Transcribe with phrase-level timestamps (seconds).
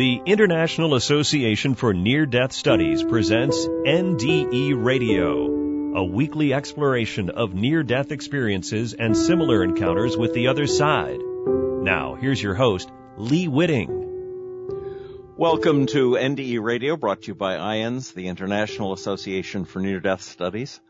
[0.00, 5.44] The International Association for Near Death Studies presents NDE Radio,
[5.94, 11.18] a weekly exploration of near death experiences and similar encounters with the other side.
[11.20, 15.34] Now, here's your host, Lee Witting.
[15.36, 20.22] Welcome to NDE Radio, brought to you by IANDS, the International Association for Near Death
[20.22, 20.80] Studies.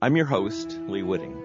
[0.00, 1.36] I'm your host, Lee Witting.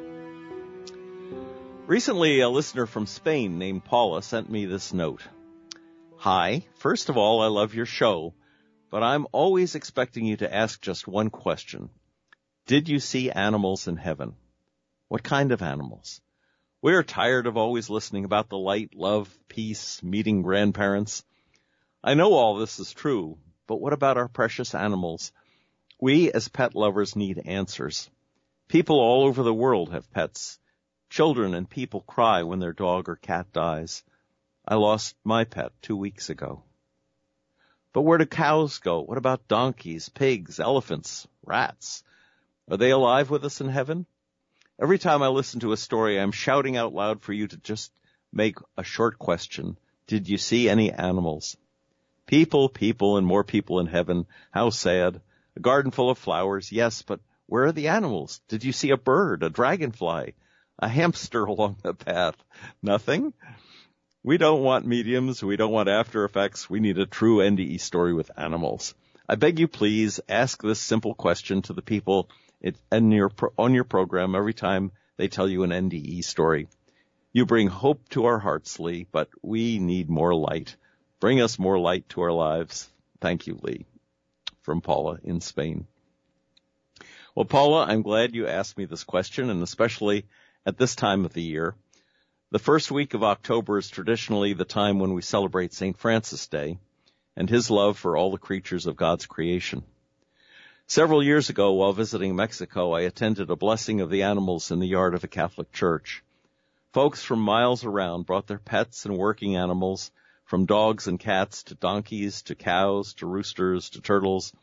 [1.85, 5.21] Recently, a listener from Spain named Paula sent me this note.
[6.23, 8.33] Hi, first of all, I love your show,
[8.89, 11.89] but I'm always expecting you to ask just one question.
[12.65, 14.37] Did you see animals in heaven?
[15.09, 16.21] What kind of animals?
[16.81, 21.25] We are tired of always listening about the light, love, peace, meeting grandparents.
[22.01, 25.33] I know all this is true, but what about our precious animals?
[25.99, 28.09] We as pet lovers need answers.
[28.69, 30.57] People all over the world have pets.
[31.09, 34.05] Children and people cry when their dog or cat dies.
[34.65, 36.63] I lost my pet two weeks ago.
[37.91, 39.01] But where do cows go?
[39.01, 42.03] What about donkeys, pigs, elephants, rats?
[42.71, 44.05] Are they alive with us in heaven?
[44.81, 47.91] Every time I listen to a story, I'm shouting out loud for you to just
[48.31, 49.77] make a short question.
[50.07, 51.55] Did you see any animals?
[52.25, 54.25] People, people, and more people in heaven.
[54.51, 55.21] How sad.
[55.55, 58.41] A garden full of flowers, yes, but where are the animals?
[58.47, 60.33] Did you see a bird, a dragonfly,
[60.79, 62.35] a hamster along the path?
[62.81, 63.33] Nothing?
[64.25, 65.43] We don't want mediums.
[65.43, 66.69] We don't want after effects.
[66.69, 68.95] We need a true NDE story with animals.
[69.27, 72.29] I beg you please ask this simple question to the people
[72.89, 76.69] your, on your program every time they tell you an NDE story.
[77.33, 80.77] You bring hope to our hearts, Lee, but we need more light.
[81.19, 82.89] Bring us more light to our lives.
[83.19, 83.85] Thank you, Lee.
[84.61, 85.85] From Paula in Spain.
[87.35, 90.27] Well, Paula, I'm glad you asked me this question, and especially
[90.65, 91.75] at this time of the year.
[92.53, 95.97] The first week of October is traditionally the time when we celebrate St.
[95.97, 96.77] Francis Day
[97.35, 99.81] and his love for all the creatures of God's creation.
[100.85, 104.87] Several years ago, while visiting Mexico, I attended a blessing of the animals in the
[104.87, 106.23] yard of a Catholic church.
[106.91, 110.11] Folks from miles around brought their pets and working animals
[110.45, 114.53] from dogs and cats to donkeys to cows to roosters to turtles,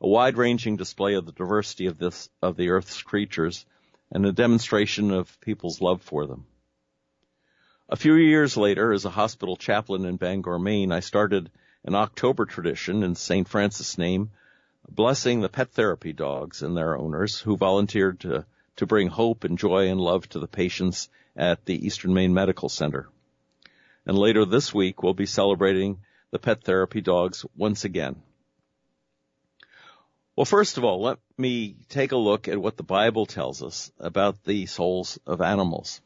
[0.00, 3.66] a wide-ranging display of the diversity of this, of the earth's creatures
[4.10, 6.46] and a demonstration of people's love for them.
[7.86, 11.50] A few years later, as a hospital chaplain in Bangor, Maine, I started
[11.84, 13.46] an October tradition in St.
[13.46, 14.30] Francis' name,
[14.88, 18.46] blessing the pet therapy dogs and their owners who volunteered to,
[18.76, 22.70] to bring hope and joy and love to the patients at the Eastern Maine Medical
[22.70, 23.10] Center.
[24.06, 25.98] And later this week, we'll be celebrating
[26.30, 28.16] the pet therapy dogs once again.
[30.36, 33.92] Well, first of all, let me take a look at what the Bible tells us
[34.00, 36.00] about the souls of animals.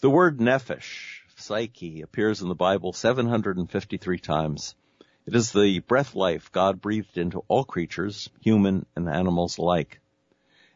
[0.00, 4.76] The word nephesh, psyche, appears in the Bible 753 times.
[5.26, 9.98] It is the breath life God breathed into all creatures, human and animals alike.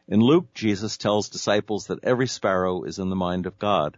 [0.09, 3.97] In Luke, Jesus tells disciples that every sparrow is in the mind of God,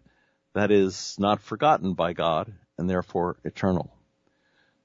[0.53, 3.91] that is not forgotten by God and therefore eternal.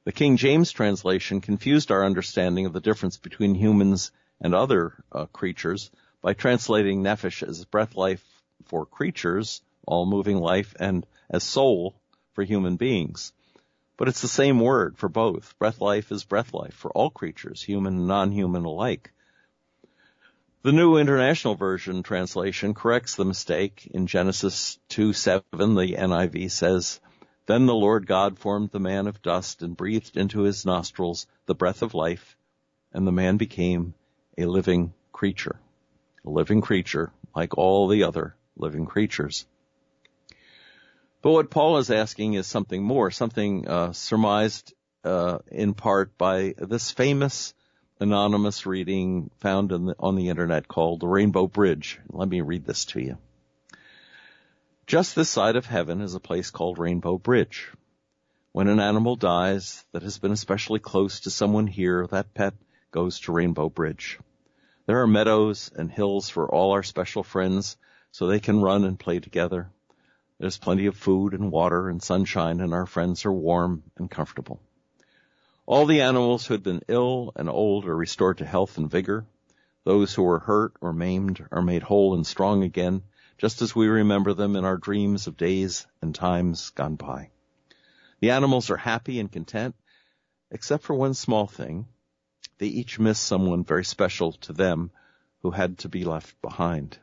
[0.04, 5.26] The King James translation confused our understanding of the difference between humans and other uh,
[5.26, 5.90] creatures
[6.22, 8.24] by translating nephesh as breath life
[8.64, 11.94] for creatures, all moving life, and as soul
[12.32, 13.32] for human beings.
[13.96, 15.58] But it's the same word for both.
[15.58, 19.12] Breath life is breath life for all creatures, human and non-human alike.
[20.62, 23.88] The New International Version translation corrects the mistake.
[23.92, 25.42] In Genesis 2:7,
[25.74, 27.00] the NIV says,
[27.46, 31.54] Then the Lord God formed the man of dust and breathed into his nostrils the
[31.54, 32.36] breath of life,
[32.92, 33.94] and the man became
[34.36, 35.58] a living creature.
[36.24, 39.46] A living creature like all the other living creatures.
[41.22, 44.72] But what Paul is asking is something more, something uh, surmised
[45.04, 47.54] uh, in part by this famous
[48.00, 52.00] anonymous reading found the, on the internet called the Rainbow Bridge.
[52.08, 53.18] Let me read this to you.
[54.86, 57.70] Just this side of heaven is a place called Rainbow Bridge.
[58.52, 62.54] When an animal dies that has been especially close to someone here, that pet
[62.90, 64.18] goes to Rainbow Bridge.
[64.86, 67.76] There are meadows and hills for all our special friends
[68.10, 69.70] so they can run and play together.
[70.40, 74.58] There's plenty of food and water and sunshine and our friends are warm and comfortable.
[75.66, 79.26] All the animals who had been ill and old are restored to health and vigor.
[79.84, 83.02] Those who were hurt or maimed are made whole and strong again,
[83.36, 87.28] just as we remember them in our dreams of days and times gone by.
[88.20, 89.74] The animals are happy and content,
[90.50, 91.86] except for one small thing.
[92.56, 94.90] They each miss someone very special to them
[95.42, 96.98] who had to be left behind.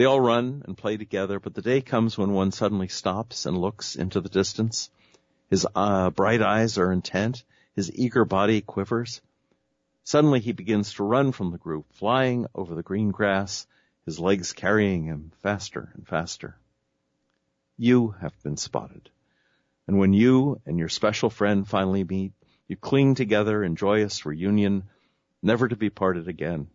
[0.00, 3.58] They all run and play together, but the day comes when one suddenly stops and
[3.58, 4.88] looks into the distance
[5.50, 7.44] His uh, bright eyes are intent.
[7.76, 9.20] His eager body quivers.
[10.04, 13.66] Suddenly he begins to run from the group, flying over the green grass,
[14.06, 16.56] his legs carrying him faster and faster.
[17.76, 19.10] You have been spotted.
[19.86, 22.32] And when you and your special friend finally meet,
[22.68, 24.84] you cling together in joyous reunion,
[25.42, 26.68] never to be parted again.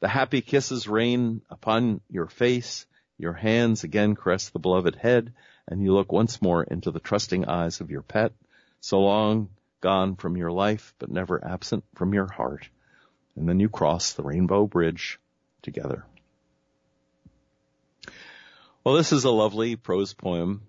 [0.00, 2.86] The happy kisses rain upon your face,
[3.18, 5.32] your hands again caress the beloved head,
[5.66, 8.32] and you look once more into the trusting eyes of your pet,
[8.80, 9.48] so long
[9.80, 12.68] gone from your life, but never absent from your heart.
[13.36, 15.18] And then you cross the rainbow bridge
[15.62, 16.04] together.
[18.84, 20.62] Well, this is a lovely prose poem.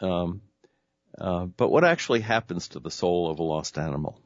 [0.00, 0.42] Um,
[1.18, 4.20] uh, but what actually happens to the soul of a lost animal?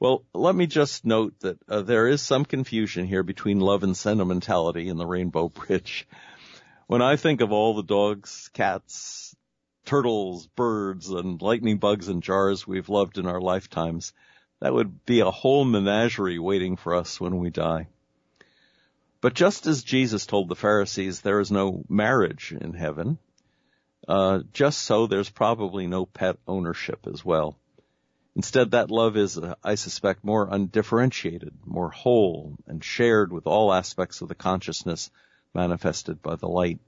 [0.00, 3.94] Well, let me just note that uh, there is some confusion here between love and
[3.94, 6.08] sentimentality in the Rainbow Bridge.
[6.86, 9.36] When I think of all the dogs, cats,
[9.84, 14.14] turtles, birds, and lightning bugs and jars we've loved in our lifetimes,
[14.60, 17.88] that would be a whole menagerie waiting for us when we die.
[19.20, 23.18] But just as Jesus told the Pharisees there is no marriage in heaven,
[24.08, 27.58] uh, just so there's probably no pet ownership as well.
[28.36, 34.20] Instead, that love is, I suspect, more undifferentiated, more whole, and shared with all aspects
[34.20, 35.10] of the consciousness
[35.52, 36.78] manifested by the light.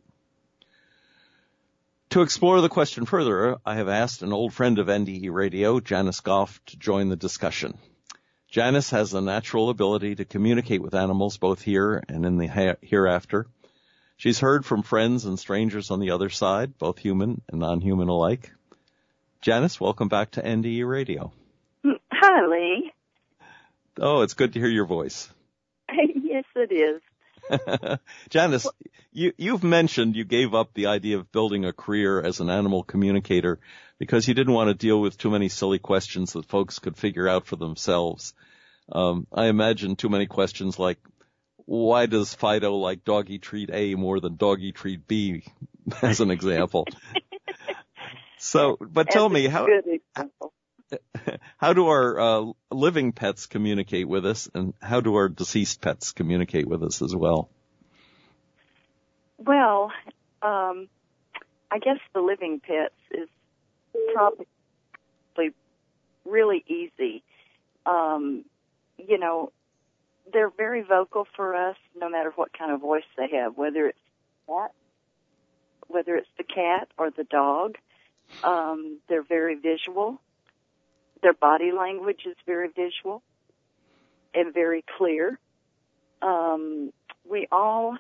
[2.10, 6.20] To explore the question further, I have asked an old friend of NDE Radio, Janice
[6.20, 7.78] Goff, to join the discussion.
[8.48, 13.46] Janice has a natural ability to communicate with animals both here and in the hereafter.
[14.18, 18.52] She's heard from friends and strangers on the other side, both human and non-human alike.
[19.42, 21.32] Janice, welcome back to NDE Radio.
[21.84, 22.92] Hi, Lee.
[23.98, 25.28] Oh, it's good to hear your voice.
[25.90, 27.98] yes, it is.
[28.30, 28.68] Janice,
[29.12, 32.84] you, you've mentioned you gave up the idea of building a career as an animal
[32.84, 33.58] communicator
[33.98, 37.28] because you didn't want to deal with too many silly questions that folks could figure
[37.28, 38.34] out for themselves.
[38.92, 40.98] Um, I imagine too many questions like,
[41.64, 45.42] why does Fido like doggy treat A more than doggy treat B,
[46.02, 46.86] as an example?
[48.42, 49.68] So, but tell me how,
[51.58, 56.12] how do our uh, living pets communicate with us, and how do our deceased pets
[56.12, 57.48] communicate with us as well?
[59.38, 59.92] Well,
[60.42, 60.88] um,
[61.70, 63.28] I guess the living pets is
[64.12, 64.46] probably
[66.24, 67.22] really easy.
[67.86, 68.44] Um,
[68.98, 69.52] you know,
[70.32, 73.98] they're very vocal for us, no matter what kind of voice they have, whether it's
[74.48, 74.72] cat,
[75.86, 77.76] whether it's the cat or the dog.
[78.43, 80.20] Um, they're very visual.
[81.23, 83.23] Their body language is very visual
[84.34, 85.38] and very clear.
[86.20, 86.93] Um,
[87.29, 87.96] we all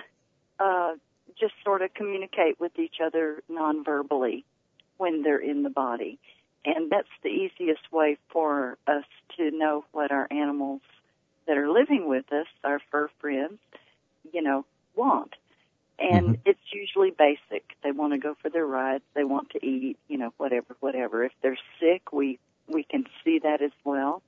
[0.58, 0.92] uh,
[1.38, 4.44] just sort of communicate with each other non-verbally
[4.96, 6.18] when they're in the body.
[6.64, 9.04] And that's the easiest way for us
[9.36, 10.82] to know what our animals
[11.46, 13.58] that are living with us, our fur friends,
[14.32, 14.64] you know,
[14.94, 15.34] want.
[15.98, 16.42] And mm-hmm.
[16.46, 17.64] it's usually basic.
[17.84, 19.04] They want to go for their rides.
[19.14, 21.24] They want to eat, you know, whatever, whatever.
[21.24, 24.22] If they're sick, we we can see that as well.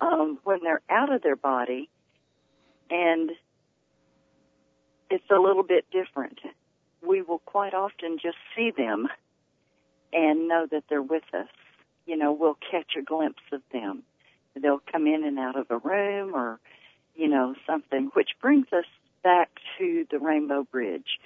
[0.00, 1.88] Um, when they're out of their body,
[2.90, 3.30] and
[5.10, 6.38] it's a little bit different.
[7.06, 9.08] We will quite often just see them
[10.12, 11.48] and know that they're with us.
[12.06, 14.02] You know, we'll catch a glimpse of them.
[14.60, 16.60] They'll come in and out of a room or,
[17.14, 18.84] you know, something, which brings us
[19.82, 21.18] to the Rainbow Bridge.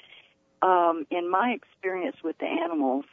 [0.63, 3.05] Um, in my experience with the animals,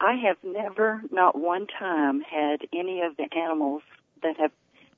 [0.00, 3.82] I have never, not one time, had any of the animals
[4.22, 4.50] that have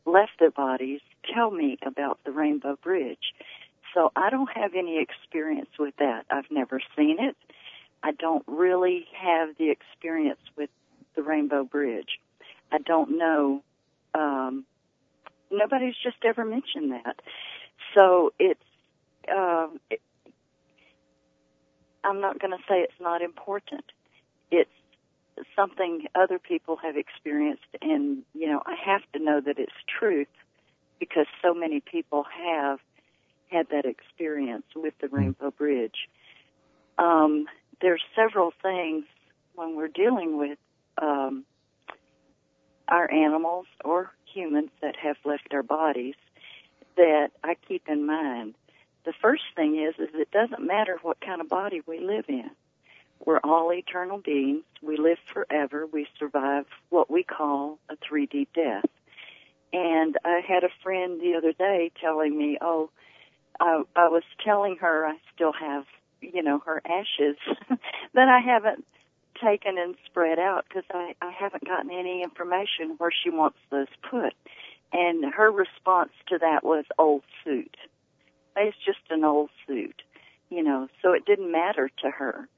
[0.04, 1.00] left their bodies
[1.32, 3.34] tell me about the Rainbow Bridge.
[3.94, 6.26] So I don't have any experience with that.
[6.30, 7.36] I've never seen it.
[8.02, 10.70] I don't really have the experience with
[11.14, 12.18] the Rainbow Bridge.
[12.72, 13.62] I don't know.
[14.14, 14.64] Um,
[15.50, 17.16] nobody's just ever mentioned that.
[17.94, 18.60] So it's.
[19.28, 20.00] Uh, it,
[22.04, 23.84] I'm not going to say it's not important.
[24.50, 24.70] It's
[25.54, 30.28] something other people have experienced and, you know, I have to know that it's truth
[30.98, 32.78] because so many people have
[33.50, 35.16] had that experience with the hmm.
[35.16, 36.08] Rainbow Bridge.
[36.98, 37.46] Um,
[37.80, 39.04] there's several things
[39.54, 40.58] when we're dealing with
[41.00, 41.44] um,
[42.88, 46.14] our animals or humans that have left our bodies
[46.96, 48.54] that I keep in mind.
[49.06, 52.50] The first thing is, is it doesn't matter what kind of body we live in.
[53.24, 54.64] We're all eternal beings.
[54.82, 55.86] We live forever.
[55.86, 58.84] We survive what we call a 3D death.
[59.72, 62.90] And I had a friend the other day telling me, oh,
[63.60, 65.84] I, I was telling her I still have,
[66.20, 67.36] you know, her ashes
[68.12, 68.84] that I haven't
[69.40, 73.86] taken and spread out because I, I haven't gotten any information where she wants those
[74.10, 74.34] put.
[74.92, 77.76] And her response to that was old suit.
[78.56, 80.02] It's just an old suit,
[80.48, 82.48] you know, so it didn't matter to her.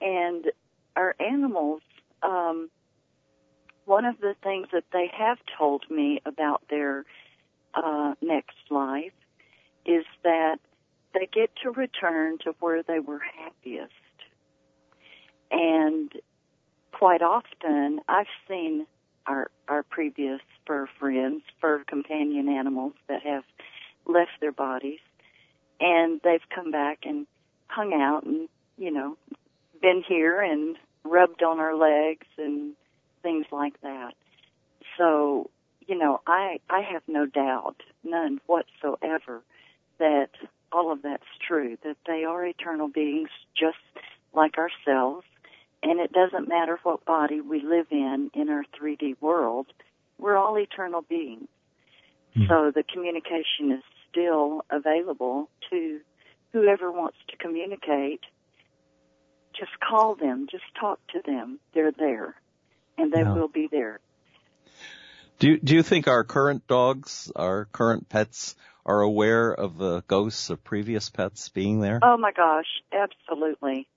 [0.00, 0.46] And
[0.94, 1.82] our animals,
[2.22, 2.68] um,
[3.84, 7.04] one of the things that they have told me about their
[7.74, 9.12] uh, next life
[9.86, 10.58] is that
[11.14, 13.92] they get to return to where they were happiest.
[15.50, 16.12] And
[16.92, 18.86] quite often, I've seen
[19.26, 23.44] our our previous fur friends, fur companion animals that have
[24.06, 25.00] left their bodies,
[25.82, 27.26] and they've come back and
[27.66, 28.48] hung out and
[28.78, 29.16] you know
[29.82, 32.74] been here and rubbed on our legs and
[33.22, 34.14] things like that.
[34.96, 35.50] So
[35.86, 39.42] you know, I I have no doubt, none whatsoever,
[39.98, 40.30] that
[40.70, 41.76] all of that's true.
[41.84, 43.76] That they are eternal beings, just
[44.34, 45.26] like ourselves,
[45.82, 49.66] and it doesn't matter what body we live in in our 3D world,
[50.18, 51.48] we're all eternal beings.
[52.36, 52.48] Mm.
[52.48, 56.00] So the communication is still available to
[56.52, 58.20] whoever wants to communicate.
[59.58, 61.58] Just call them, just talk to them.
[61.74, 62.34] They're there,
[62.96, 63.34] and they yeah.
[63.34, 64.00] will be there.
[65.38, 68.54] Do you, do you think our current dogs, our current pets,
[68.86, 72.00] are aware of the ghosts of previous pets being there?
[72.02, 73.88] Oh my gosh, absolutely.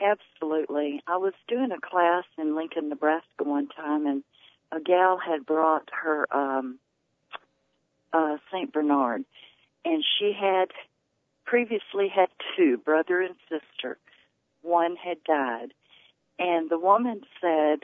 [0.00, 1.02] Absolutely.
[1.06, 4.24] I was doing a class in Lincoln, Nebraska one time, and
[4.72, 6.78] a gal had brought her um,
[8.14, 9.24] uh, Saint Bernard,
[9.84, 10.68] and she had
[11.44, 13.98] previously had two, brother and sister.
[14.62, 15.74] One had died,
[16.38, 17.80] and the woman said,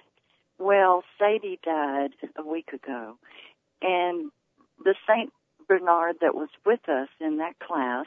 [0.58, 3.18] "Well, Sadie died a week ago,"
[3.82, 4.30] and
[4.82, 5.32] the Saint
[5.68, 8.06] Bernard that was with us in that class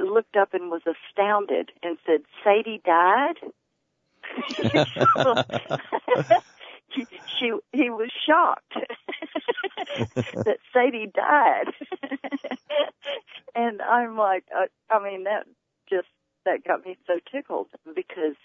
[0.00, 3.36] looked up and was astounded and said, Sadie died?
[4.48, 4.62] she,
[7.38, 8.74] she, he was shocked
[10.14, 11.72] that Sadie died.
[13.54, 15.46] and I'm like, uh, I mean, that
[15.88, 16.08] just,
[16.44, 18.36] that got me so tickled because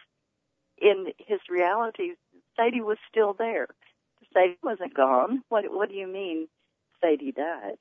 [0.78, 2.12] in his reality,
[2.56, 3.68] Sadie was still there.
[4.34, 5.44] Sadie wasn't gone.
[5.50, 6.48] What, what do you mean
[7.02, 7.78] Sadie died?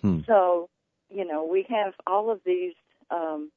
[0.00, 0.20] Hmm.
[0.26, 0.68] So,
[1.08, 2.74] you know, we have all of these
[3.10, 3.50] um,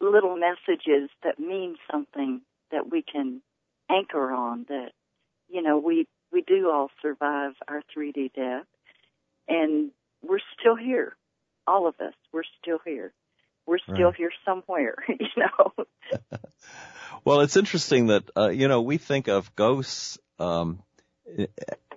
[0.00, 3.40] little messages that mean something that we can
[3.90, 4.90] anchor on that
[5.48, 6.13] you know we we do all
[7.14, 8.66] survive our 3D death
[9.48, 9.90] and
[10.22, 11.16] we're still here
[11.66, 13.12] all of us we're still here
[13.66, 14.16] we're still right.
[14.16, 15.72] here somewhere you know
[17.24, 20.82] well it's interesting that uh, you know we think of ghosts um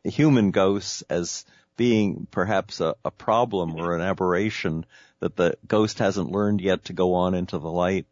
[0.04, 1.46] human ghosts as
[1.76, 4.86] being perhaps a, a problem or an aberration
[5.20, 8.08] that the ghost hasn't learned yet to go on into the light.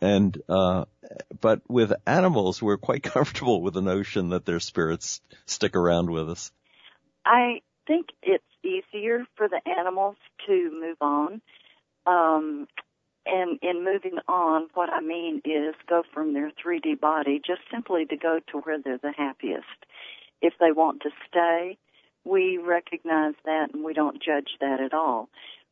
[0.00, 0.84] And, uh,
[1.40, 6.30] but with animals, we're quite comfortable with the notion that their spirits stick around with
[6.30, 6.52] us.
[7.24, 11.40] I think it's easier for the animals to move on.
[12.06, 12.68] Um,
[13.26, 18.06] and in moving on, what I mean is go from their 3D body just simply
[18.06, 19.66] to go to where they're the happiest.
[20.40, 21.76] If they want to stay,
[22.24, 25.28] we recognize that and we don't judge that at all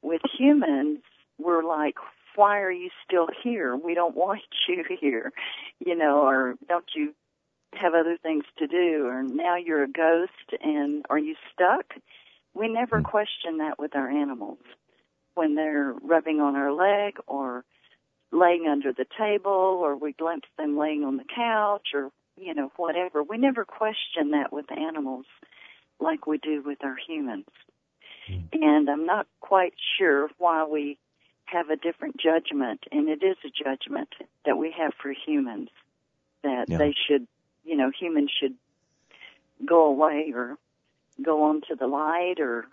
[0.07, 1.01] with humans,
[1.39, 1.97] we're like,
[2.37, 3.77] why are you still here?
[3.77, 5.33] We don't want you here,
[5.85, 7.15] you know, or don't you
[7.75, 11.85] have other things to do, or now you're a ghost and are you stuck?
[12.55, 13.05] We never hmm.
[13.05, 14.59] question that with our animals.
[15.35, 17.65] When they're rubbing on our leg or
[18.33, 22.73] laying under the table or we glimpse them laying on the couch or, you know,
[22.77, 23.23] whatever.
[23.23, 25.27] We never question that with animals
[26.01, 27.45] like we do with our humans.
[28.53, 30.99] And I'm not quite sure why we
[31.47, 34.09] have a different judgment, and it is a judgment
[34.45, 35.71] that we have for humans
[36.43, 36.79] that yeah.
[36.79, 37.27] they should,
[37.65, 38.55] you know, humans should
[39.65, 40.57] go away or
[41.23, 42.67] go on to the light or,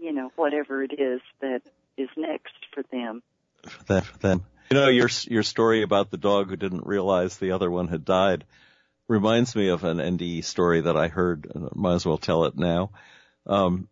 [0.00, 1.62] you know, whatever it is that
[1.96, 3.22] is next for them.
[3.66, 4.44] For that, for them.
[4.70, 8.04] You know, your your story about the dog who didn't realize the other one had
[8.04, 8.44] died
[9.08, 11.50] reminds me of an NDE story that I heard.
[11.74, 12.90] Might as well tell it now.
[13.46, 13.88] Um,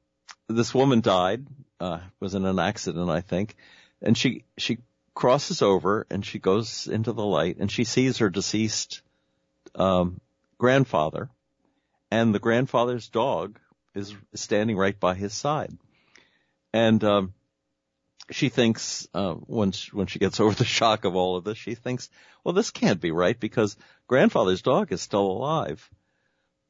[0.49, 1.47] this woman died,
[1.81, 3.57] uh, was in an accident, I think,
[4.01, 4.79] and she, she
[5.15, 9.03] crosses over and she goes into the light and she sees her deceased,
[9.75, 10.21] um,
[10.59, 11.29] grandfather
[12.11, 13.59] and the grandfather's dog
[13.95, 15.77] is standing right by his side.
[16.73, 17.35] And, um,
[18.31, 21.59] she thinks, uh, when she, when she gets over the shock of all of this,
[21.59, 22.09] she thinks,
[22.45, 23.77] well, this can't be right because
[24.07, 25.89] grandfather's dog is still alive.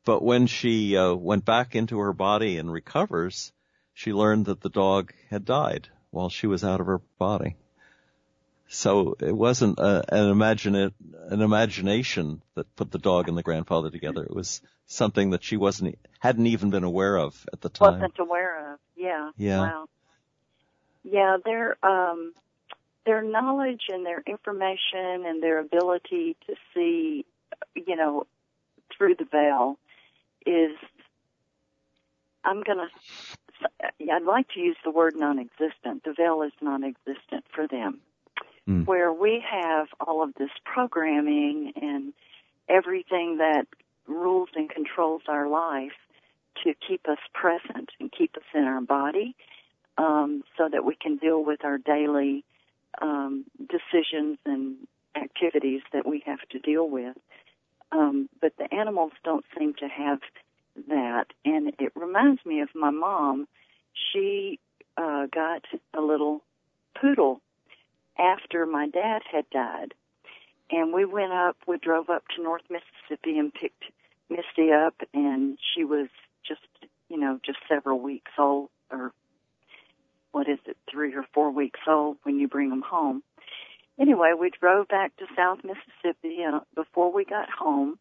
[0.04, 3.52] But when she, uh, went back into her body and recovers,
[3.96, 7.56] she learned that the dog had died while she was out of her body.
[8.68, 10.92] So it wasn't a, an imagine an
[11.40, 14.22] imagination that put the dog and the grandfather together.
[14.22, 17.94] It was something that she wasn't hadn't even been aware of at the time.
[17.94, 18.78] Wasn't aware of.
[18.96, 19.30] Yeah.
[19.38, 19.60] Yeah.
[19.60, 19.88] Wow.
[21.02, 22.34] Yeah, their um
[23.06, 27.24] their knowledge and their information and their ability to see,
[27.74, 28.26] you know,
[28.94, 29.78] through the veil
[30.44, 30.76] is
[32.44, 32.88] I'm going to
[33.80, 36.04] I'd like to use the word non-existent.
[36.04, 38.00] The veil is non-existent for them.
[38.68, 38.86] Mm.
[38.86, 42.12] Where we have all of this programming and
[42.68, 43.66] everything that
[44.06, 45.92] rules and controls our life
[46.64, 49.36] to keep us present and keep us in our body
[49.98, 52.44] um, so that we can deal with our daily
[53.00, 54.76] um, decisions and
[55.14, 57.16] activities that we have to deal with.
[57.92, 60.20] Um, but the animals don't seem to have
[60.88, 63.46] that, and it reminds me of my mom.
[64.12, 64.58] She
[64.96, 65.62] uh, got
[65.94, 66.42] a little
[67.00, 67.40] poodle
[68.18, 69.94] after my dad had died,
[70.70, 71.56] and we went up.
[71.66, 73.84] We drove up to North Mississippi and picked
[74.28, 76.08] Misty up, and she was
[76.46, 76.60] just,
[77.08, 79.12] you know, just several weeks old, or
[80.32, 83.22] what is it, three or four weeks old when you bring them home.
[83.98, 87.98] Anyway, we drove back to South Mississippi, and before we got home,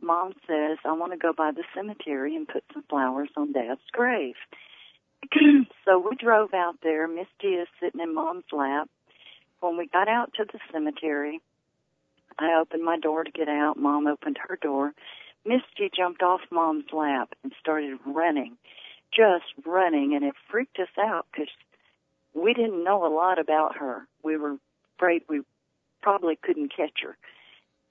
[0.00, 3.80] Mom says, I want to go by the cemetery and put some flowers on Dad's
[3.92, 4.34] grave.
[5.84, 7.08] so we drove out there.
[7.08, 8.88] Misty is sitting in Mom's lap.
[9.60, 11.40] When we got out to the cemetery,
[12.38, 13.78] I opened my door to get out.
[13.78, 14.92] Mom opened her door.
[15.46, 18.56] Misty jumped off Mom's lap and started running
[19.14, 21.52] just running, and it freaked us out because
[22.34, 24.06] we didn't know a lot about her.
[24.22, 24.56] We were
[24.96, 25.42] afraid we
[26.02, 27.16] probably couldn't catch her.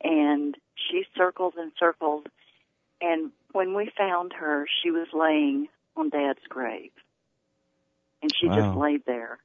[0.03, 2.27] And she circled and circled,
[3.01, 6.91] and when we found her, she was laying on Dad's grave.
[8.21, 8.55] And she Wow.
[8.55, 9.39] just laid there.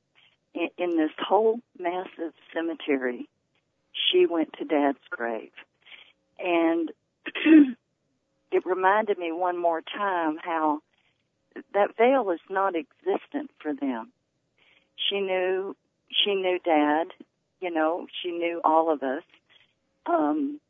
[0.54, 3.28] In, in this whole massive cemetery,
[3.92, 5.52] she went to Dad's grave.
[6.38, 6.92] And
[8.52, 10.80] it reminded me one more time how
[11.74, 14.12] that veil is not existent for them.
[14.96, 15.76] She knew
[16.11, 17.09] she knew dad,
[17.61, 19.22] you know, she knew all of us.
[20.09, 20.61] Um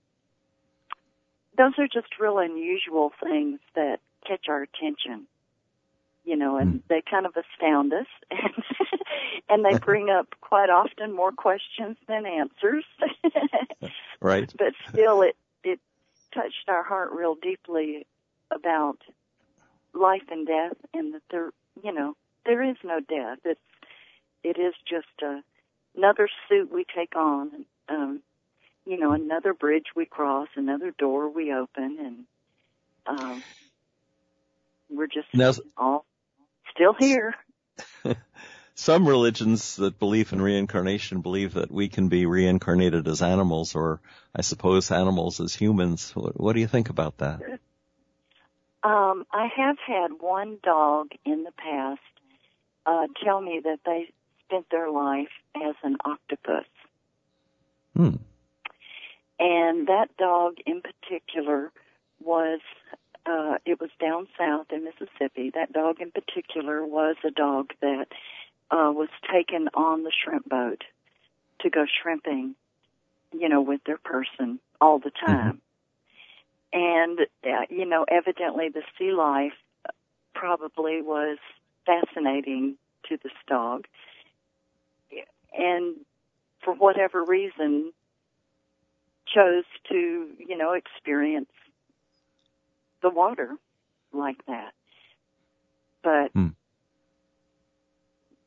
[1.56, 5.26] those are just real unusual things that catch our attention.
[6.24, 8.54] You know, and they kind of astound us and
[9.48, 12.84] and they bring up quite often more questions than answers.
[14.20, 14.52] Right.
[14.58, 15.78] but still it it
[16.34, 18.04] touched our heart real deeply
[18.50, 18.98] about
[19.94, 21.50] life and death and that there
[21.82, 23.60] you know there is no death it's
[24.42, 25.40] it is just a,
[25.96, 28.20] another suit we take on um
[28.88, 32.24] you know another bridge we cross another door we open and
[33.06, 33.42] um
[34.90, 36.04] we're just Now- all
[36.74, 37.34] still here
[38.78, 44.00] Some religions that believe in reincarnation believe that we can be reincarnated as animals or
[44.32, 46.12] I suppose animals as humans.
[46.14, 47.40] What, what do you think about that?
[48.84, 52.00] Um, I have had one dog in the past
[52.86, 54.12] uh, tell me that they
[54.46, 56.66] spent their life as an octopus.
[57.96, 58.14] Hmm.
[59.38, 61.70] And that dog in particular
[62.20, 62.60] was,
[63.24, 65.50] uh, it was down south in Mississippi.
[65.54, 68.06] That dog in particular was a dog that
[68.70, 70.82] uh, was taken on the shrimp boat
[71.60, 72.54] to go shrimping,
[73.32, 75.60] you know, with their person all the time.
[76.72, 79.54] And, uh, you know, evidently the sea life
[80.34, 81.38] probably was
[81.86, 82.76] fascinating
[83.08, 83.86] to this dog.
[85.56, 85.96] And
[86.62, 87.92] for whatever reason,
[89.34, 91.50] chose to, you know, experience
[93.02, 93.56] the water
[94.12, 94.72] like that.
[96.02, 96.48] But Hmm.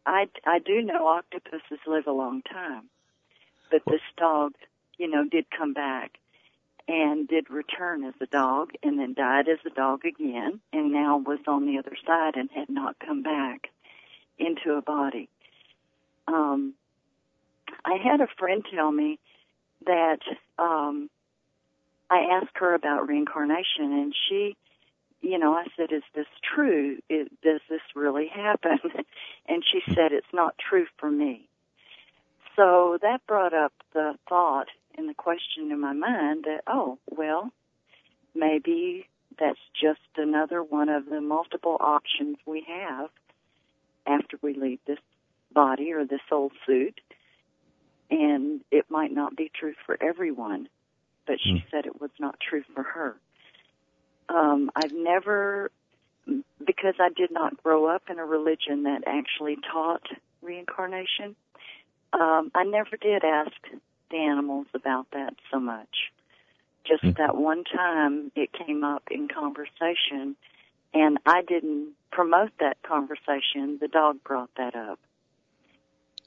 [0.05, 2.89] I, I do know octopuses live a long time.
[3.69, 4.53] But this dog,
[4.97, 6.17] you know, did come back
[6.87, 11.17] and did return as a dog and then died as a dog again and now
[11.17, 13.69] was on the other side and had not come back
[14.37, 15.29] into a body.
[16.27, 16.73] Um,
[17.85, 19.19] I had a friend tell me
[19.85, 20.19] that
[20.61, 21.09] um,
[22.09, 24.55] I asked her about reincarnation and she,
[25.21, 26.97] you know, I said, "Is this true?
[27.09, 28.79] It, does this really happen?"
[29.47, 31.47] and she said, "It's not true for me."
[32.55, 37.51] So that brought up the thought and the question in my mind that, oh, well,
[38.35, 39.07] maybe
[39.39, 43.09] that's just another one of the multiple options we have
[44.05, 44.99] after we leave this
[45.53, 46.99] body or this old suit.
[48.11, 50.67] And it might not be true for everyone,
[51.25, 51.67] but she Hmm.
[51.71, 53.15] said it was not true for her.
[54.29, 55.71] Um, I've never,
[56.65, 60.03] because I did not grow up in a religion that actually taught
[60.41, 61.35] reincarnation,
[62.13, 63.53] Um, I never did ask
[64.09, 66.11] the animals about that so much.
[66.85, 67.11] Just Hmm.
[67.17, 70.35] that one time it came up in conversation,
[70.93, 73.77] and I didn't promote that conversation.
[73.79, 74.99] The dog brought that up.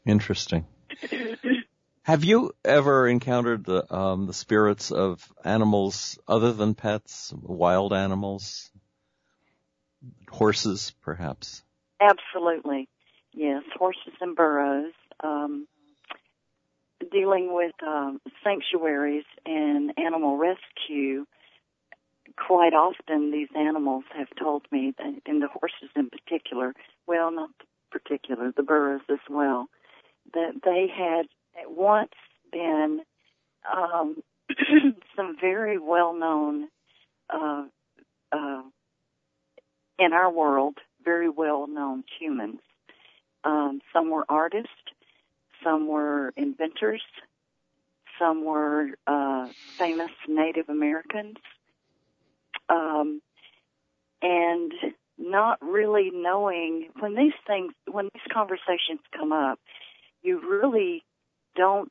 [0.06, 0.64] Interesting.
[2.04, 8.70] Have you ever encountered the um, the spirits of animals other than pets, wild animals,
[10.28, 11.62] horses, perhaps?
[12.02, 12.90] Absolutely.
[13.32, 14.92] Yes, horses and burros.
[15.20, 15.66] Um,
[17.10, 21.24] dealing with um, sanctuaries and animal rescue,
[22.36, 26.74] quite often these animals have told me, that, and the horses in particular,
[27.06, 27.48] well, not
[27.90, 29.68] particular, the burros as well,
[30.34, 31.26] that they had
[31.60, 32.12] at once
[32.52, 33.00] been
[33.72, 34.22] um,
[35.16, 36.68] some very well-known
[37.30, 37.64] uh,
[38.32, 38.62] uh,
[39.98, 42.60] in our world, very well-known humans.
[43.44, 44.70] Um, some were artists,
[45.62, 47.02] some were inventors,
[48.18, 51.36] some were uh, famous Native Americans,
[52.68, 53.20] um,
[54.22, 54.72] and
[55.18, 59.58] not really knowing when these things, when these conversations come up,
[60.22, 61.04] you really
[61.54, 61.90] don't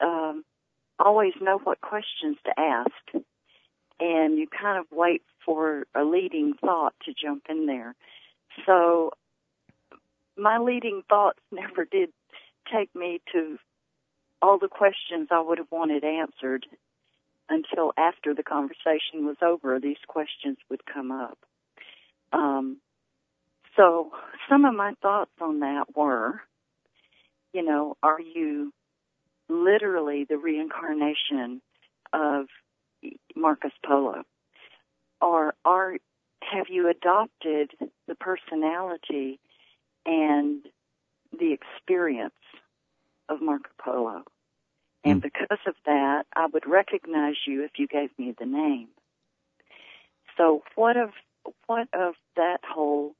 [0.00, 0.44] um,
[0.98, 3.24] always know what questions to ask,
[4.00, 7.94] and you kind of wait for a leading thought to jump in there.
[8.66, 9.12] So
[10.36, 12.10] my leading thoughts never did
[12.72, 13.58] take me to
[14.40, 16.66] all the questions I would have wanted answered
[17.48, 19.78] until after the conversation was over.
[19.78, 21.38] These questions would come up.
[22.32, 22.78] Um,
[23.76, 24.12] so
[24.48, 26.40] some of my thoughts on that were,
[27.52, 28.72] you know, are you
[29.48, 31.60] literally the reincarnation
[32.12, 32.46] of
[33.36, 34.24] Marcus Polo?
[35.20, 35.96] Or are
[36.42, 37.70] have you adopted
[38.06, 39.40] the personality
[40.04, 40.62] and
[41.38, 42.34] the experience
[43.28, 44.24] of Marco Polo?
[45.04, 45.18] And hmm.
[45.20, 48.88] because of that, I would recognize you if you gave me the name.
[50.36, 51.10] So what of
[51.66, 53.14] what of that whole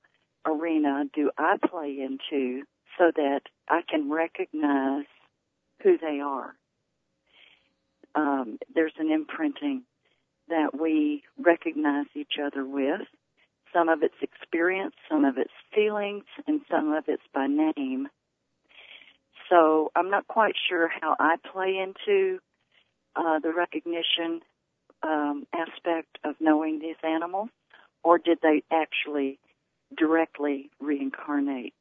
[0.47, 2.65] arena do I play into
[2.99, 5.07] so that I can recognize
[5.85, 6.55] who they are?
[8.17, 9.85] Um, there's an imprinting
[10.49, 13.03] that we recognize each other with.
[13.73, 18.09] Some of it's experience, some of it's feelings, and some of it's by name.
[19.51, 22.39] So I'm not quite sure how I play into
[23.17, 24.41] uh, the recognition
[25.03, 27.51] um, aspect of knowing these animals,
[28.03, 29.39] or did they actually
[29.97, 31.75] directly reincarnate?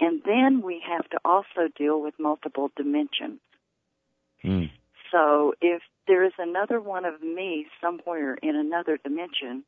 [0.00, 3.40] And then we have to also deal with multiple dimensions.
[4.42, 4.64] Hmm.
[5.12, 9.64] So if there is another one of me somewhere in another dimension,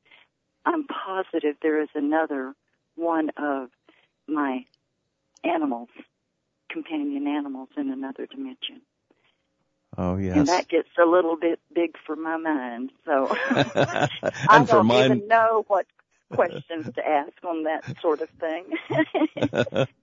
[0.65, 2.55] I'm positive there is another
[2.95, 3.69] one of
[4.27, 4.65] my
[5.45, 5.89] animals,
[6.71, 8.81] companion animals in another dimension.
[9.99, 10.37] Oh yes.
[10.37, 12.93] And that gets a little bit big for my mind.
[13.05, 15.87] So I don't mine, even know what
[16.33, 19.87] questions to ask on that sort of thing.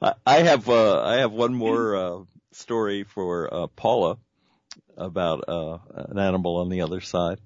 [0.00, 2.18] I- have uh, I have one more uh,
[2.52, 4.18] story for uh, Paula
[4.96, 7.38] about uh, an animal on the other side,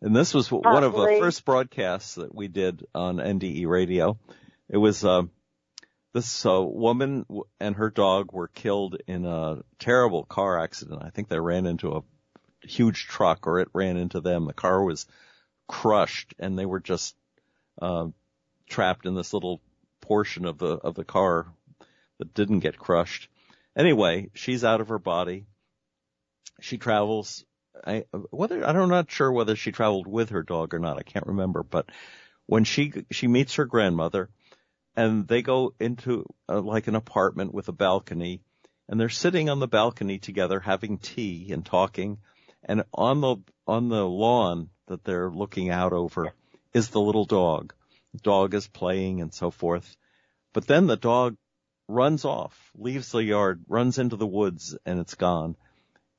[0.00, 4.18] and this was one of the first broadcasts that we did on NDE radio.
[4.68, 5.30] It was um,
[6.12, 7.26] this uh, woman
[7.60, 11.02] and her dog were killed in a terrible car accident.
[11.02, 12.02] I think they ran into a
[12.66, 14.46] huge truck, or it ran into them.
[14.46, 15.06] The car was
[15.66, 17.14] crushed, and they were just
[17.80, 18.08] uh,
[18.68, 19.60] trapped in this little
[20.00, 21.46] portion of the of the car
[22.18, 23.28] that didn't get crushed.
[23.76, 25.46] Anyway, she's out of her body.
[26.60, 27.44] She travels.
[27.86, 30.98] I whether I don't not sure whether she traveled with her dog or not.
[30.98, 31.62] I can't remember.
[31.62, 31.86] But
[32.46, 34.30] when she she meets her grandmother,
[34.96, 38.40] and they go into uh, like an apartment with a balcony,
[38.88, 42.18] and they're sitting on the balcony together having tea and talking,
[42.64, 46.32] and on the on the lawn that they're looking out over
[46.74, 47.72] is the little dog.
[48.12, 49.96] The dog is playing and so forth.
[50.52, 51.36] But then the dog
[51.88, 55.56] runs off, leaves the yard, runs into the woods, and it's gone.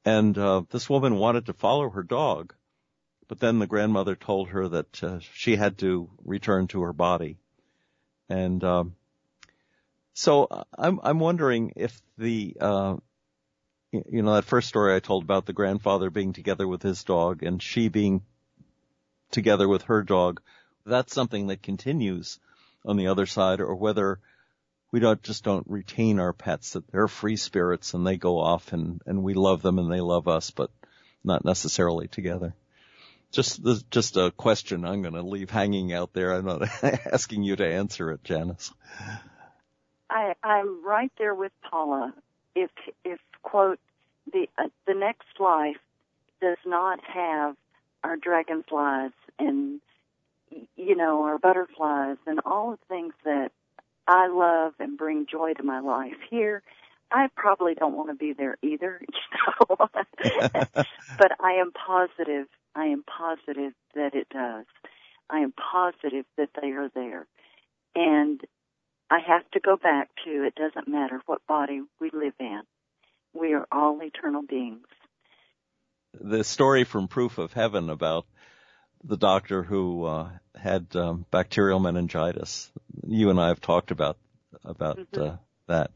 [0.04, 2.54] And uh, this woman wanted to follow her dog,
[3.28, 7.38] but then the grandmother told her that uh, she had to return to her body.
[8.28, 8.96] And um,
[10.14, 12.98] so uh, I'm I'm wondering if the uh,
[13.92, 17.44] you know that first story I told about the grandfather being together with his dog
[17.44, 18.24] and she being
[19.32, 20.42] together with her dog,
[20.86, 22.40] that's something that continues
[22.86, 24.20] on the other side, or whether
[24.92, 28.74] we don't just don't retain our pets that they're free spirits and they go off
[28.74, 30.72] and and we love them and they love us, but
[31.24, 32.56] not necessarily together.
[33.32, 36.34] Just just a question I'm going to leave hanging out there.
[36.34, 38.74] I'm not asking you to answer it, Janice.
[40.10, 42.14] I, I'm right there with Paula.
[42.56, 42.72] if
[43.06, 43.80] if quote
[44.32, 45.78] the uh, the next life
[46.42, 47.56] does not have
[48.04, 49.82] our dragonflies and
[50.76, 53.52] you know our butterflies and all the things that
[54.10, 56.64] I love and bring joy to my life here.
[57.12, 59.88] I probably don't want to be there either you know
[61.18, 64.66] but I am positive I am positive that it does.
[65.30, 67.28] I am positive that they are there.
[67.96, 68.42] And
[69.12, 72.62] I have to go back to it doesn't matter what body we live in
[73.34, 74.88] we are all eternal beings.
[76.20, 78.26] The story from Proof of Heaven about
[79.04, 82.72] the doctor who uh, had um, bacterial meningitis.
[83.08, 84.18] You and I have talked about
[84.64, 85.22] about mm-hmm.
[85.22, 85.92] uh, that,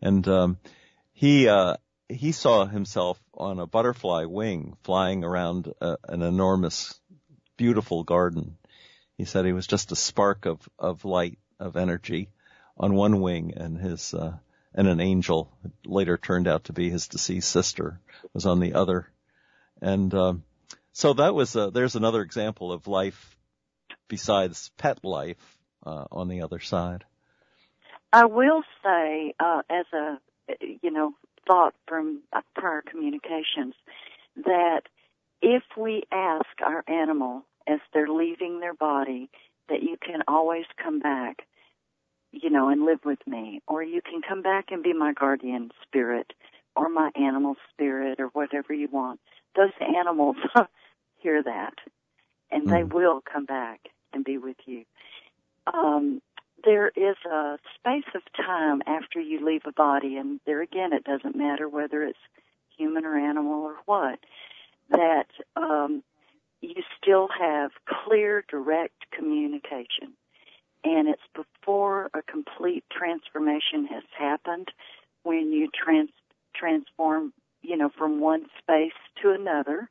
[0.00, 0.58] and um,
[1.12, 1.76] he uh,
[2.08, 6.98] he saw himself on a butterfly wing flying around a, uh, an enormous,
[7.56, 8.56] beautiful garden.
[9.16, 12.28] He said he was just a spark of of light of energy
[12.76, 14.34] on one wing, and his uh,
[14.74, 15.50] and an angel
[15.84, 18.00] later turned out to be his deceased sister
[18.32, 19.08] was on the other
[19.80, 20.42] and um,
[20.94, 23.36] so that was a, there's another example of life
[24.06, 27.04] besides pet life uh, on the other side.
[28.12, 30.18] I will say, uh, as a
[30.60, 31.14] you know
[31.48, 32.22] thought from
[32.54, 33.74] prior communications,
[34.36, 34.82] that
[35.42, 39.28] if we ask our animal as they're leaving their body
[39.68, 41.38] that you can always come back,
[42.30, 45.72] you know, and live with me, or you can come back and be my guardian
[45.82, 46.32] spirit,
[46.76, 49.18] or my animal spirit, or whatever you want
[49.56, 50.36] those animals
[51.24, 51.74] hear that
[52.50, 52.94] and they mm-hmm.
[52.94, 53.80] will come back
[54.12, 54.84] and be with you.
[55.72, 56.20] Um,
[56.62, 61.04] there is a space of time after you leave a body, and there again, it
[61.04, 62.18] doesn't matter whether it's
[62.76, 64.18] human or animal or what,
[64.90, 66.02] that um,
[66.60, 70.12] you still have clear, direct communication.
[70.84, 74.68] And it's before a complete transformation has happened
[75.22, 76.10] when you trans-
[76.54, 77.32] transform
[77.64, 79.88] you know, from one space to another,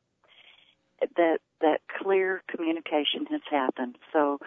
[1.16, 3.96] that that clear communication has happened.
[4.12, 4.38] So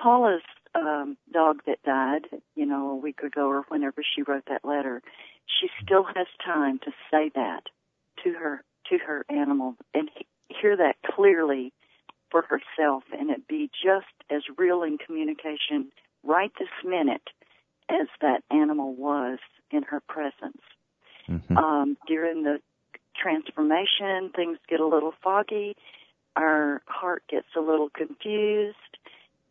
[0.00, 0.42] Paula's
[0.74, 5.02] um, dog that died, you know, a week ago or whenever she wrote that letter,
[5.46, 7.64] she still has time to say that
[8.24, 10.10] to her to her animal and
[10.48, 11.72] hear that clearly
[12.30, 15.90] for herself and it be just as real in communication
[16.22, 17.28] right this minute
[17.88, 19.38] as that animal was
[19.70, 20.60] in her presence.
[21.28, 21.56] Mm-hmm.
[21.56, 22.58] Um, during the
[23.16, 25.76] transformation, things get a little foggy,
[26.36, 28.76] our heart gets a little confused,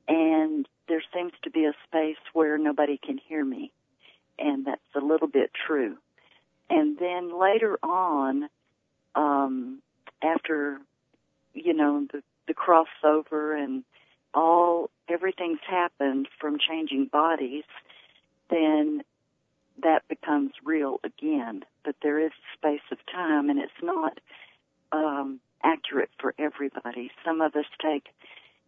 [0.07, 3.71] and there seems to be a space where nobody can hear me.
[4.37, 5.97] And that's a little bit true.
[6.69, 8.49] And then later on,
[9.15, 9.81] um,
[10.21, 10.79] after,
[11.53, 13.83] you know, the, the crossover and
[14.33, 17.65] all, everything's happened from changing bodies,
[18.49, 19.03] then
[19.81, 21.63] that becomes real again.
[21.85, 24.19] But there is space of time, and it's not
[26.53, 27.11] everybody.
[27.25, 28.07] Some of us take,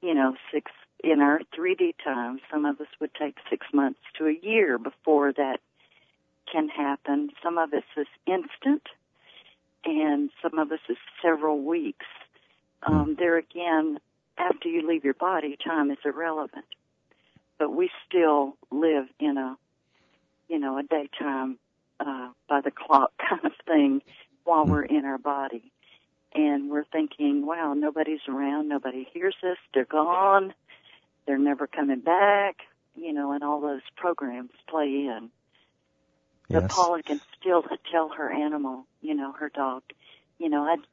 [0.02, 0.72] you know, six
[1.04, 2.40] in our 3D time.
[2.52, 5.60] Some of us would take six months to a year before that
[6.52, 7.30] can happen.
[7.44, 8.84] Some of us is instant,
[9.84, 12.06] and some of us is several weeks.
[12.84, 14.00] Um, there again,
[14.38, 16.66] after you leave your body, time is irrelevant.
[17.58, 19.58] But we still live in a
[20.48, 21.58] you know, a daytime
[22.00, 24.02] uh, by the clock kind of thing
[24.44, 25.72] while we're in our body.
[26.36, 30.54] And we're thinking, wow, nobody's around, nobody hears us, they're gone,
[31.26, 32.58] they're never coming back,
[32.96, 35.30] you know, and all those programs play in.
[36.50, 36.62] Yes.
[36.62, 39.84] But Paula can still tell her animal, you know, her dog,
[40.38, 40.86] you know, I'd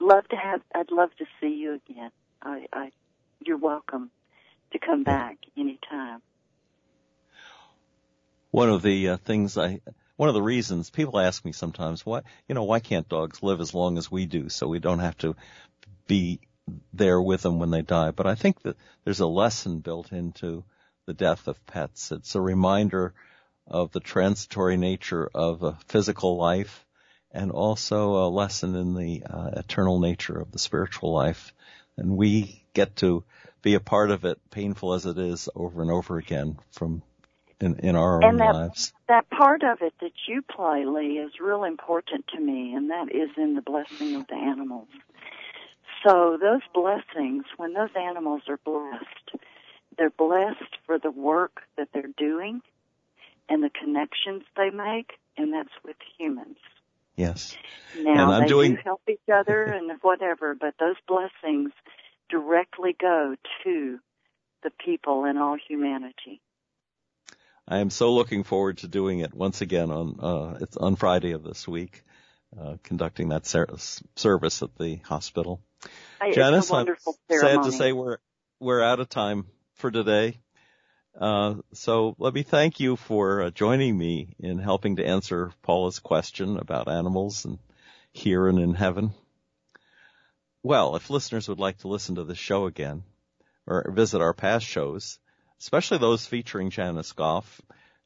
[0.00, 2.10] love to have, I'd love to see you again.
[2.42, 2.92] I, I,
[3.40, 4.10] you're welcome
[4.72, 6.20] to come back anytime
[8.50, 9.80] one of the uh, things I,
[10.18, 13.60] one of the reasons people ask me sometimes, why, you know, why can't dogs live
[13.60, 15.36] as long as we do so we don't have to
[16.08, 16.40] be
[16.92, 18.10] there with them when they die?
[18.10, 20.64] But I think that there's a lesson built into
[21.06, 22.10] the death of pets.
[22.10, 23.14] It's a reminder
[23.68, 26.84] of the transitory nature of a physical life
[27.30, 31.54] and also a lesson in the uh, eternal nature of the spiritual life.
[31.96, 33.22] And we get to
[33.62, 37.02] be a part of it, painful as it is, over and over again from
[37.60, 38.92] in, in our and own that, lives.
[39.08, 43.12] That part of it that you play, Lee, is real important to me, and that
[43.12, 44.88] is in the blessing of the animals.
[46.06, 49.42] So those blessings, when those animals are blessed,
[49.96, 52.60] they're blessed for the work that they're doing
[53.48, 56.58] and the connections they make, and that's with humans.
[57.16, 57.56] Yes.
[57.98, 58.74] Now and they doing...
[58.76, 61.72] do help each other and whatever, but those blessings
[62.30, 63.98] directly go to
[64.62, 66.40] the people and all humanity.
[67.70, 71.32] I am so looking forward to doing it once again on uh, it's on Friday
[71.32, 72.02] of this week,
[72.58, 73.68] uh, conducting that ser-
[74.16, 75.60] service at the hospital.
[76.18, 77.64] I, Janice, it's a wonderful I'm ceremony.
[77.64, 78.18] sad to say we're
[78.58, 80.38] we're out of time for today.
[81.20, 85.98] Uh, so let me thank you for uh, joining me in helping to answer Paula's
[85.98, 87.58] question about animals and
[88.12, 89.12] here and in heaven.
[90.62, 93.02] Well, if listeners would like to listen to the show again
[93.66, 95.18] or visit our past shows,
[95.60, 97.60] especially those featuring Janice Goff,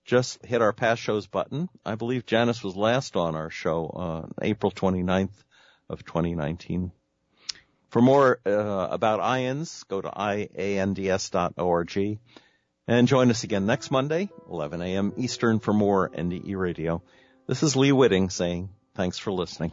[0.05, 1.69] just hit our past shows button.
[1.85, 5.45] I believe Janice was last on our show on April 29th
[5.89, 6.93] of 2019.
[7.91, 12.19] For more uh, about IANDS, go to iands.org
[12.89, 15.13] and join us again next Monday, 11 a.m.
[15.17, 17.03] Eastern for more NDE Radio.
[17.47, 19.73] This is Lee Witting saying thanks for listening.